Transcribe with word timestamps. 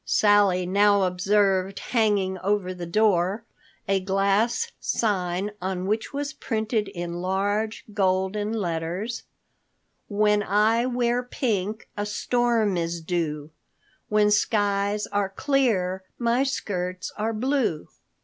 Sally 0.03 0.65
now 0.65 1.03
observed 1.03 1.77
hanging 1.77 2.39
over 2.39 2.73
the 2.73 2.87
door 2.87 3.43
a 3.87 3.99
glass 3.99 4.71
sign 4.79 5.51
on 5.61 5.85
which 5.85 6.11
was 6.11 6.33
printed 6.33 6.87
in 6.87 7.21
large, 7.21 7.83
golden 7.93 8.51
letters 8.51 9.21
WHEN 10.07 10.41
I 10.41 10.87
WEAR 10.87 11.21
PINK, 11.21 11.87
A 11.95 12.07
STORM 12.07 12.77
IS 12.77 13.01
DUE, 13.01 13.51
WHEN 14.09 14.31
SKIES 14.31 15.05
ARE 15.11 15.29
CLEAR, 15.29 16.01
MY 16.17 16.45
SKIRTS 16.45 17.13
ARE 17.15 17.33
BLUE. 17.33 17.87